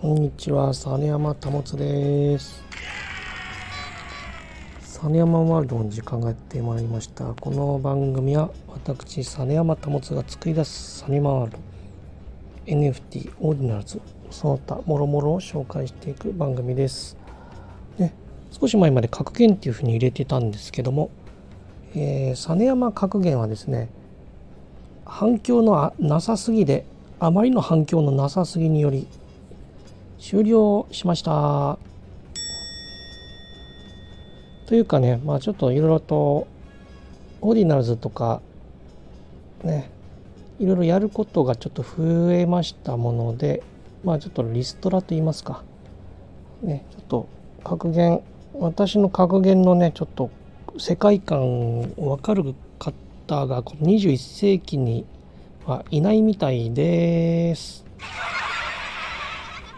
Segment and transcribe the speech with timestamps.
[0.00, 2.64] こんにちは、実山保です。
[4.80, 7.34] 実山ワールドの時間がやってまいりました。
[7.34, 11.58] この番組は私、実山保が作り出す実山ワールド、
[12.64, 14.00] NFT、オーディナルズ、
[14.30, 17.18] その他、もろもろを紹介していく番組です。
[17.98, 18.14] ね、
[18.58, 21.10] 少し前まで格言っていうふうに入れてたんですけども、
[21.94, 23.90] えー、実山格言はですね、
[25.04, 26.86] 反響のなさすぎで、
[27.18, 29.06] あまりの反響のなさすぎにより
[30.20, 31.78] 終了しました。
[34.66, 36.46] というかね、まあちょっといろいろと
[37.40, 38.40] オーディナルズとか
[39.64, 39.90] ね、
[40.58, 43.62] いろいろやることがちょっと増えましたもので、
[44.04, 45.64] まあちょっとリストラと言いますか、
[46.62, 47.28] ね、ちょっと
[47.64, 48.22] 格言、
[48.54, 50.30] 私の格言のね、ちょっと
[50.78, 55.04] 世界観を分かる方がこの21世紀に
[55.66, 57.89] はいないみたいです。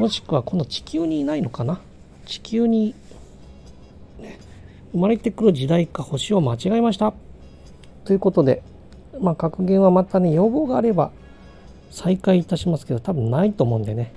[0.00, 1.78] もしくはこの地球にいないのかな？
[2.24, 2.94] 地球に、
[4.18, 4.38] ね、
[4.92, 7.12] 生まれてくる時代か星を間違えました。
[8.06, 8.62] ということで、
[9.20, 11.10] まあ、格言はまたね、要望があれば
[11.90, 14.14] 再開いたしますけど、多分ないと思うんでね。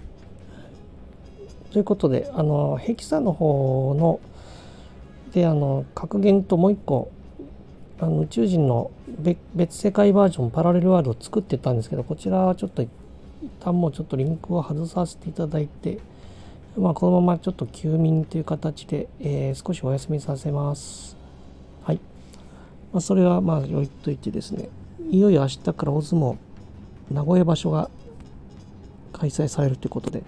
[1.74, 4.22] ということで、あの、ヘキサの方の、
[5.34, 7.12] で、あの、格言ともう一個、
[8.00, 8.90] あの宇宙人の
[9.54, 12.90] 別世界バージョンパラレルワールドを作ってたんですけど、こちらはちょっと一
[13.44, 16.00] 一旦もうちょっとリンクを外させていただいて、
[16.78, 21.18] まあ、このままちょっと休眠という形で、えー、少しお休みさせます。
[21.84, 22.00] はい。
[22.94, 24.70] まあ、それはまあ置いといてですね、
[25.12, 26.38] いよいよ明日から大相撲
[27.12, 27.90] 名古屋場所が
[29.12, 30.24] 開催されるということで、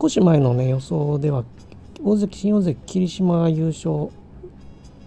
[0.00, 1.44] 少し前のね、予想では、
[2.04, 4.10] 大関、新大関、霧島が優勝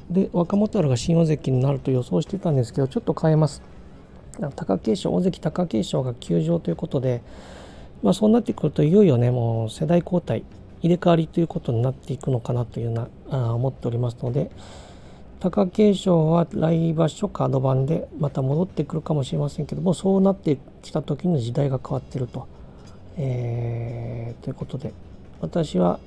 [0.09, 3.61] で、若元春が新大関になると予想してたんですけど、ちょっと変えます。
[4.39, 7.21] 貴景勝大関貴景勝が休場ということで、
[8.03, 10.43] まあ、そうなってくるといよいよねもう世代交代
[10.81, 14.51] 入れ替わりということになっていくのかなというなあ思っておりますので
[15.39, 22.47] 貴景勝は来場所カード版でまた戻ってくるかもしれませんけどもそうなってきた時の時代が変わってると。
[23.19, 24.93] えー、ということで
[25.41, 25.99] 私は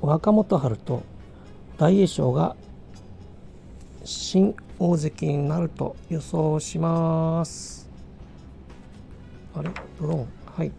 [0.00, 1.02] 若元春と
[1.78, 2.54] 大栄翔が
[4.06, 7.90] 新大関になると予想します。
[9.52, 9.70] あれ？
[10.00, 10.26] ドローン？
[10.46, 10.70] はい。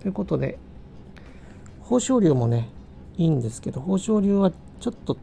[0.00, 0.58] ということで、
[1.80, 2.68] 豊昇龍もね、
[3.16, 5.16] いいんですけど、豊昇龍はちょっと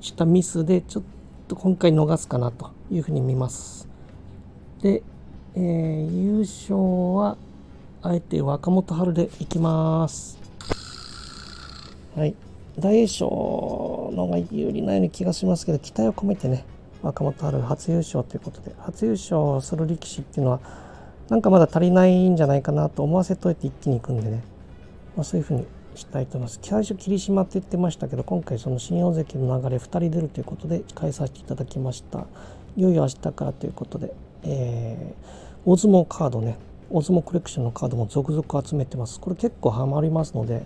[0.00, 1.02] したミスで、ちょっ
[1.48, 3.86] と今回逃すかなというふうに見ます。
[4.80, 5.02] で、
[5.54, 6.76] えー、優勝
[7.14, 7.36] は、
[8.02, 10.38] あえて若元春でいきます。
[12.16, 12.34] はい。
[12.78, 13.26] 大栄翔
[14.12, 16.64] のが有利なような気がしますけど、期待を込めてね、
[17.02, 20.60] 若元春初優勝ということで、初優勝する力士っていうのは、
[21.28, 24.42] なんかまだ足りないんじゃないかなと思わせといて一気に行くんでね、
[25.16, 26.60] まあ、そういうふうにしたいと思います。
[26.62, 32.26] 最初霧島って言ってましたけど、今回その新大関の流れ2人出るということで、変えさせていただきました。
[32.76, 34.12] いよいよ明日からということで、
[34.44, 36.56] えー、大相撲カードね、
[36.90, 39.20] 大相撲コレクションのカードも続々集めてます。
[39.20, 40.64] これ結構ハマりますので、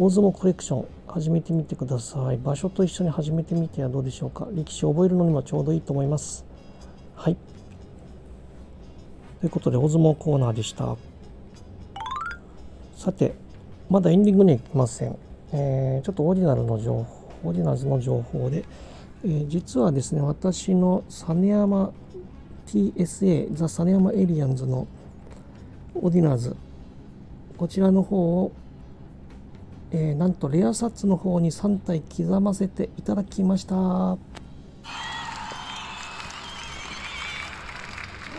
[0.00, 2.36] 大相撲コレクション始めてみてください。
[2.36, 4.46] 場所と一緒に始めてみてはどうでしょうか。
[4.52, 6.44] 力士を覚えるのにもちょうどいいと思います。
[7.16, 7.36] はい。
[9.40, 10.96] ということで、大相撲コーナーでした。
[12.96, 13.34] さて、
[13.90, 15.16] まだエンディングには行きません。
[15.52, 18.64] えー、ちょっとオーディナルの情報、オーディナルの情報で、
[19.24, 21.92] えー、実はですね、私の実山
[22.68, 24.86] TSA、ザ・実山エリアンズの
[25.96, 26.54] オーディナルズ、
[27.56, 28.52] こちらの方を
[29.90, 33.74] えー、なんとレアサツの方に3体刻ませていただきました。
[33.76, 34.18] は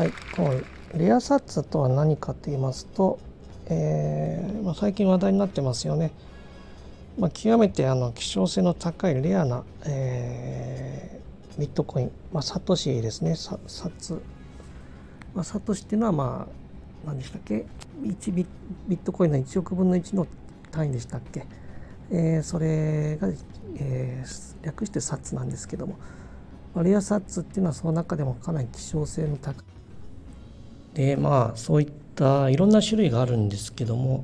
[0.06, 0.54] いこの
[0.98, 3.20] レアサツとは何かと言いますと、
[3.68, 6.12] えーまあ、最近話題になってますよね、
[7.18, 13.36] まあ、極めてあの希少性の高いレアな、えー、ビットコイン、まあ、サトシですね。
[13.36, 13.59] サ
[13.97, 14.22] ツ、
[15.35, 17.66] まあ、サトシっていうのはまあ何でしたっけ
[18.02, 18.46] ？1ビ
[18.90, 20.28] ットコインの1億分の1の
[20.72, 21.46] 単位でしたっけ、
[22.12, 23.30] えー、それが、
[23.78, 25.98] えー、略してサッツなんですけども。
[26.76, 29.66] レアサッツっていうのはその中でもかなり希少性の高い。
[30.94, 34.24] でまあそういったいろんな種類があるんですけども。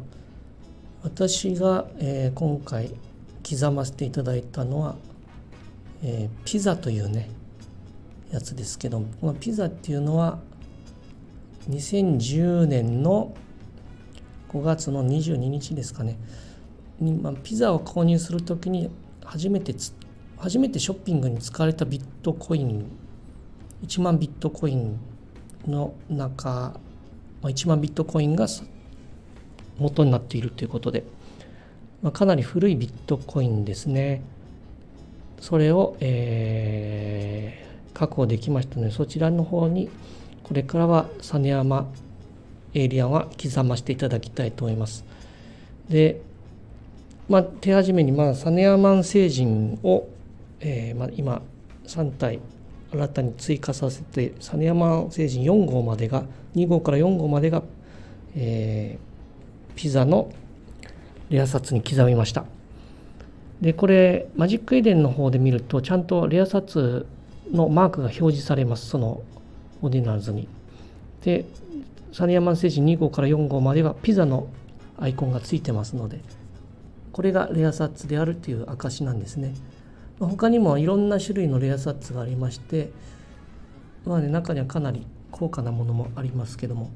[1.03, 2.89] 私が、えー、今回
[3.47, 4.95] 刻ませていただいたのは、
[6.03, 7.29] えー、ピザというね
[8.31, 9.07] やつですけども。
[9.21, 10.39] このピザっていうのは
[11.69, 13.35] 2010年の
[14.55, 16.17] 5月の22日ですかね。
[17.01, 18.89] に、まあ、ピザを購入する時に
[19.25, 19.75] 初めて
[20.37, 22.89] 初めてショッピングに使われたビットコイン
[23.83, 24.97] 1万ビットコイン
[25.67, 26.79] の中、
[27.41, 28.47] ま、1万ビットコインが
[29.77, 31.03] 元になっているということで、
[32.01, 34.23] まあ、かなり古いビットコインですね。
[35.41, 39.89] それを、えー、確保できましたのでそちらの方に
[40.43, 41.87] これからは実山
[42.75, 45.03] エイリアンは刻ませていただきたいと思います。
[45.89, 46.21] で
[47.27, 50.07] まあ、手始めに、まあ、サネアマン星人を、
[50.59, 51.41] えーまあ、今
[51.87, 52.39] 3体
[52.91, 56.25] 新たに追加させてサネアマン星人4号までが
[56.55, 57.63] 2号から4号までが、
[58.35, 60.31] えー、ピザの
[61.29, 62.45] レア札に刻みました。
[63.59, 67.07] でこれマジックエデンの方で見るとちゃんとレア札
[67.51, 69.21] のマークが表示されますその
[69.81, 70.47] オーディナルズに。
[71.23, 71.45] で
[72.15, 74.47] サネアマン星人2号から4号まではピザの
[74.97, 76.21] アイコンがついてますので
[77.11, 79.53] これがレアサッツであるという証なんですね。
[80.21, 82.89] 他にもいろんな種類のレアサッツがありまして、
[84.05, 86.89] まあね、中にはかなり高価なものもありますけども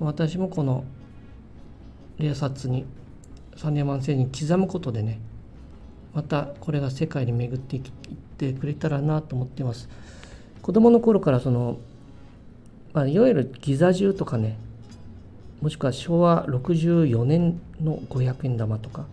[0.00, 0.82] 私もこの
[2.18, 2.84] レアサッツに
[3.56, 5.20] サンデーマン星に刻むことでね
[6.14, 7.82] またこれが世界に巡っていっ
[8.38, 9.88] てくれたらなと思ってます
[10.62, 11.78] 子供の頃からその、
[12.92, 14.58] まあ、いわゆるギザ銃とかね
[15.60, 19.06] もしくは昭和64年の500円玉とか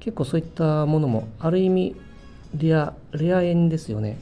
[0.00, 1.96] 結構そういったものもある意味
[2.56, 4.18] レアレア円ですよね。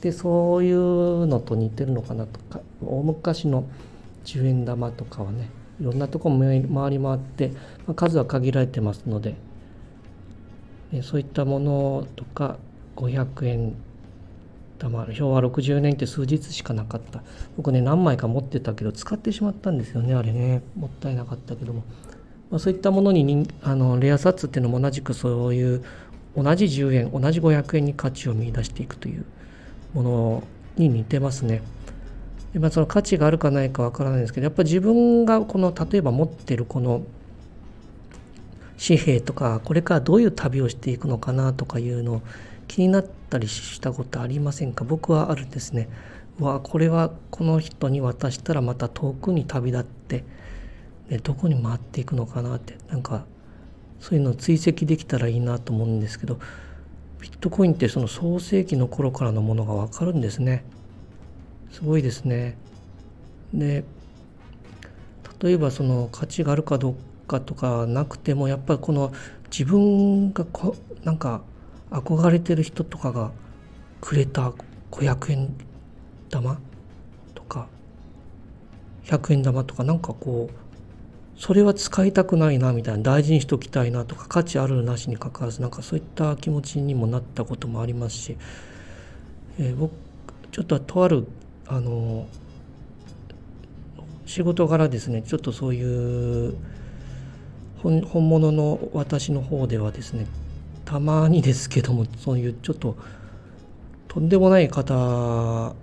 [0.00, 3.66] でそういうのと似てるのかなとか大昔の
[4.26, 5.48] 10円玉とかはね
[5.80, 7.48] いろんなとこ回り回って、
[7.86, 9.34] まあ、数は限られてますので
[10.92, 12.58] でそういったものとか
[12.96, 13.74] 500円
[14.78, 17.22] 玉昭和60年って数日しかなかった。
[17.56, 20.62] 僕ね何枚か持ってたけど使ってしまったんですよねあれね。
[20.76, 21.84] もったいなかったけども。
[22.50, 25.84] まあ、そういったものにあのレアサッツっていうのも同じくそういう
[26.36, 29.24] 同じ10円同じ500円に価値を見出していくという
[29.94, 30.42] もの
[30.76, 31.62] に似てますね。
[32.52, 37.02] でまあ、その価値があるかないかわからないんですけどやっぱ自分がこの例えば持ってるこの
[38.78, 42.22] 紙幣とかこれからどういう旅をしていくのかなとかいうのを
[42.68, 44.84] 気になったりしたことありませんか？
[44.84, 45.88] 僕はあるんですね。
[46.38, 50.24] わこれはこの人に渡したらまた遠くに旅立って
[51.08, 53.24] でどこに回っていくのかなってなんか
[54.00, 56.38] そういうのを追跡できたらいいなと思うんですけど
[57.20, 60.64] ビットコインってその創世紀の頃からのものが分かるんですね。
[61.72, 62.56] すごいですね。
[63.54, 63.84] で
[65.42, 66.96] 例えばその価値があるかどう
[67.26, 69.12] かとかなくてもやっぱりこの
[69.50, 71.42] 自分がこなんか
[72.00, 73.32] 憧れてる人とかが
[74.00, 74.52] くれた
[74.90, 75.54] 500円
[76.30, 76.58] 玉
[77.34, 77.68] とか
[79.04, 88.36] 100円玉とかなんかこうそれは使いたくないなみたいな大事にしときたいなとか価値あるなしにかかわらずなんかそういった気持ちにもなったこともありますし、
[89.58, 89.92] えー、僕
[90.50, 91.26] ちょっととある
[91.66, 92.26] あの
[94.24, 96.56] 仕事柄ですねちょっとそういう
[97.82, 100.26] 本物の私の方ではですね
[100.86, 102.96] たまにですけどもそういうちょっと
[104.08, 105.74] とんでもない方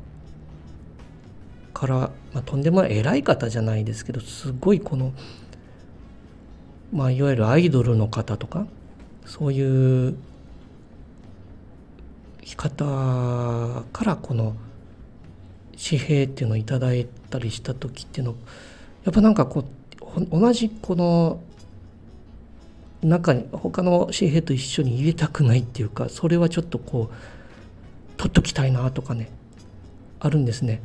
[1.73, 1.95] から、
[2.33, 5.13] まあ、とんでもない偉い方じゃないですけどすごいこの
[6.93, 8.67] まあ、いわゆるアイドルの方とか
[9.25, 10.15] そういう
[12.55, 12.85] 方
[13.91, 14.55] からこの
[15.75, 18.35] 紙幣っていうのをいいたりした時っていうの
[19.05, 19.65] やっぱなんかこ
[20.17, 21.41] う同じこの
[23.05, 27.13] 中に他の紙幣と一緒に入れたくないっていうかそれはちょっとこう
[28.17, 29.29] 取っときたいなとかね
[30.19, 30.81] あるんですね。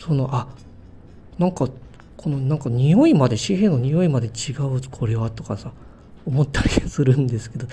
[0.00, 0.48] そのあ
[1.38, 1.68] なんか
[2.16, 5.72] このなんか匂いまで紙幣の匂いまで違うこれはとかさ
[6.26, 7.66] 思ったりするんですけど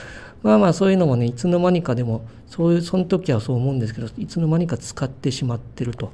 [0.43, 6.11] まあまあそういうのもねいつの間にかでもそういうその時はそう思うんですけどいつの間にか使ってしまってると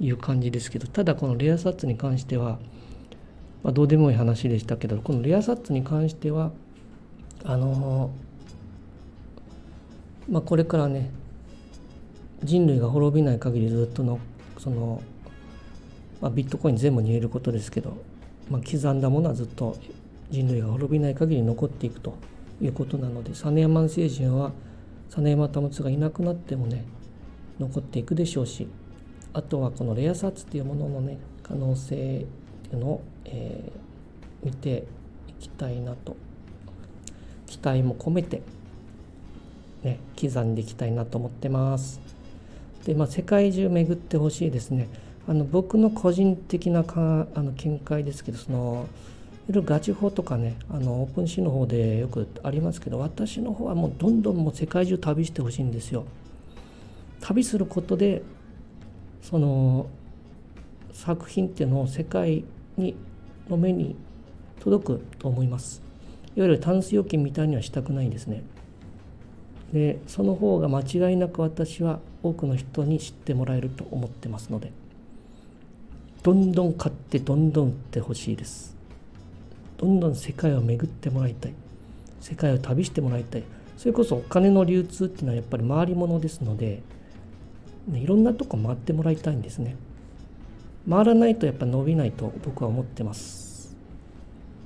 [0.00, 2.58] いう感じですけどただこのレアサツに関しては、
[3.62, 6.52] まあ、どうでもいい話でしたけどこのレアサッツに関しては
[7.44, 8.10] あの
[10.28, 11.10] まあこれからね
[12.44, 14.20] 人類が滅びない限りずっとの
[14.58, 15.02] その
[16.20, 17.96] まあ、ビットコイン全部に言えることですけど、
[18.50, 19.76] まあ、刻んだものはずっと
[20.30, 22.16] 人類が滅びない限り残っていくと
[22.60, 24.52] いうことなので実山星人は
[25.08, 26.84] 実山保がいなくなってもね
[27.58, 28.68] 残っていくでしょうし
[29.32, 31.98] あとはこのレアサッツっていうもののね可能性っ
[32.68, 34.84] ていうのを、えー、見て
[35.28, 36.16] いきたいなと
[37.46, 38.42] 期待も込めて
[39.82, 42.00] ね刻んでいきたいなと思ってます。
[42.84, 44.88] でまあ世界中巡ってほしいですね。
[45.26, 48.86] あの僕の個人的なかあの見解ですけどその
[49.48, 56.04] いろいろガチ法とかねあのオープンシーの方でよくありますけど私の方はもうどんどんもう世界中旅してほしいんですよ。
[57.20, 58.22] 旅することで
[59.22, 59.86] その
[60.92, 62.44] 作品っていうのを世界
[62.76, 62.96] に
[63.48, 63.96] の目に
[64.60, 65.82] 届くと思います。
[66.36, 68.42] いわゆるタンス預金みたいにはしたくないんですね。
[69.72, 74.72] でその方が間違いなく私は多くの人に知ってもらえると思ってますので。
[76.22, 78.76] どんどん買ってどんどん売ってほしいです。
[79.78, 81.54] どんどん世界を巡ってもらいたい。
[82.20, 83.44] 世界を旅してもらいたい。
[83.76, 86.82] それこそお金の流通っていうのはやっぱり回り物ですので、
[87.86, 89.76] ね、いろんなとこ回ってもらいたいんですね。
[90.88, 93.76] 回らないとやっぱ伸びないと僕は思ってます。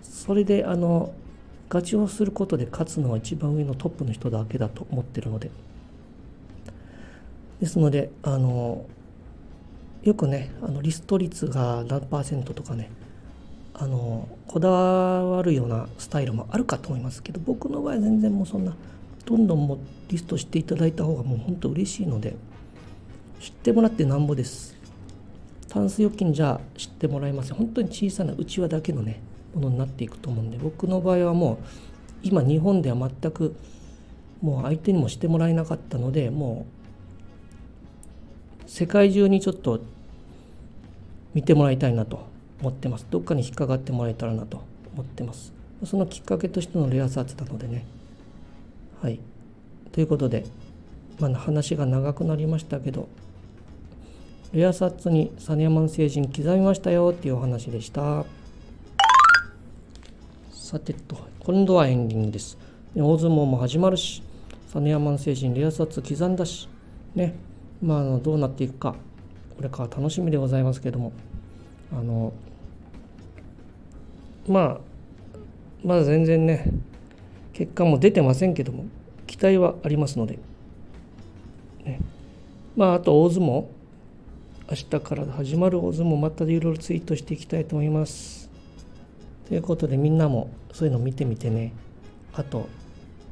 [0.03, 1.13] それであの
[1.69, 5.51] ガチをすることで勝つのは一番上のトップの人だけだと思ってるので。
[7.63, 8.85] ですのであの
[10.03, 12.91] よくねあのリスト率が何パーセントとかね
[13.73, 18.75] あのこだわるようなスタイルもあるかと思いますけど僕の場合全然もうそんな
[19.25, 19.79] どんどんも
[20.09, 22.35] リストしていただいた方がもう本当嬉しいので
[23.41, 24.77] 知ってもらってなんぼです。
[25.73, 29.23] タンス預金じゃ知ってもらえません本当に小さなうちわだけのね
[29.55, 31.59] ものになっていくと思うんで僕の場合はもう
[32.23, 33.57] 今日本では全く
[34.43, 36.67] もう相手にもしてもらえなかったのでも
[38.67, 39.81] う世界中にちょっと
[41.33, 42.27] 見てもらいたいなと
[42.61, 43.07] 思ってます。
[43.11, 44.63] どっかに引っかかってもらえたらなと
[44.93, 45.53] 思ってます。
[45.85, 47.87] そのきっかけとしてのレアサーチなのでね。
[49.01, 49.21] はい。
[49.91, 50.45] ということで、
[51.19, 53.09] まあ、話が長くなりましたけど
[54.53, 58.27] レアサッツにサネヤマン星人刻みましたよっていうお話でした。
[60.53, 62.59] さてと今度はエンディングです。
[62.95, 64.23] 大相撲も始まるし
[64.69, 66.69] サネヤマン星人レアサッツ刻んだし
[67.15, 67.35] ね
[67.83, 68.95] まああのどうなっていくか
[69.57, 71.13] これから楽しみでございますけども。
[71.91, 72.35] あの
[74.49, 74.81] まあ
[75.85, 76.67] まだ全然ね
[77.53, 78.85] 結果も出てませんけども
[79.27, 80.39] 期待はありますので、
[81.85, 82.01] ね、
[82.77, 83.67] まああと大相撲
[84.73, 88.49] 明日から始まる大相撲またいろいろツイートしていきたいと思います。
[89.47, 91.75] ということでみんなもそういうの見てみてね。
[92.33, 92.71] あと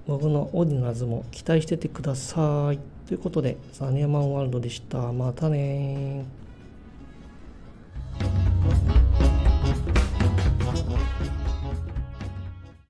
[0.07, 2.79] 僕のオーディナーズも期待しててください。
[3.09, 5.15] ということでサニアマンワールドでした。
[5.15, 6.27] またね